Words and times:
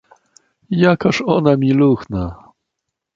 "jakaż 0.83 1.21
ona 1.25 1.57
miluchna!" 1.57 2.35